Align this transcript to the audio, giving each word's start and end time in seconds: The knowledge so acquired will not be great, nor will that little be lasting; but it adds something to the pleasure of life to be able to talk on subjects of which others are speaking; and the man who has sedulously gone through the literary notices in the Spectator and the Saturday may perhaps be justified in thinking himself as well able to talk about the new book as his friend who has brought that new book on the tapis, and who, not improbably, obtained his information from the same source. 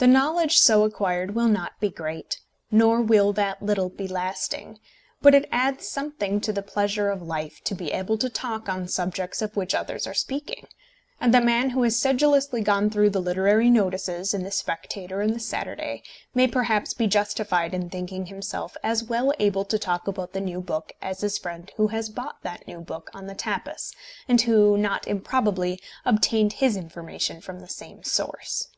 The 0.00 0.06
knowledge 0.06 0.56
so 0.58 0.84
acquired 0.84 1.34
will 1.34 1.48
not 1.48 1.72
be 1.80 1.90
great, 1.90 2.38
nor 2.70 3.02
will 3.02 3.32
that 3.32 3.60
little 3.60 3.88
be 3.88 4.06
lasting; 4.06 4.78
but 5.20 5.34
it 5.34 5.48
adds 5.50 5.88
something 5.88 6.40
to 6.42 6.52
the 6.52 6.62
pleasure 6.62 7.10
of 7.10 7.20
life 7.20 7.60
to 7.64 7.74
be 7.74 7.90
able 7.90 8.16
to 8.18 8.30
talk 8.30 8.68
on 8.68 8.86
subjects 8.86 9.42
of 9.42 9.56
which 9.56 9.74
others 9.74 10.06
are 10.06 10.14
speaking; 10.14 10.68
and 11.20 11.34
the 11.34 11.40
man 11.40 11.70
who 11.70 11.82
has 11.82 11.98
sedulously 11.98 12.60
gone 12.60 12.90
through 12.90 13.10
the 13.10 13.20
literary 13.20 13.68
notices 13.70 14.32
in 14.32 14.44
the 14.44 14.52
Spectator 14.52 15.20
and 15.20 15.34
the 15.34 15.40
Saturday 15.40 16.04
may 16.32 16.46
perhaps 16.46 16.94
be 16.94 17.08
justified 17.08 17.74
in 17.74 17.90
thinking 17.90 18.26
himself 18.26 18.76
as 18.84 19.02
well 19.02 19.32
able 19.40 19.64
to 19.64 19.80
talk 19.80 20.06
about 20.06 20.32
the 20.32 20.40
new 20.40 20.60
book 20.60 20.92
as 21.02 21.22
his 21.22 21.38
friend 21.38 21.72
who 21.76 21.88
has 21.88 22.08
brought 22.08 22.40
that 22.44 22.68
new 22.68 22.80
book 22.80 23.10
on 23.14 23.26
the 23.26 23.34
tapis, 23.34 23.92
and 24.28 24.42
who, 24.42 24.78
not 24.78 25.08
improbably, 25.08 25.80
obtained 26.04 26.52
his 26.52 26.76
information 26.76 27.40
from 27.40 27.58
the 27.58 27.68
same 27.68 28.04
source. 28.04 28.68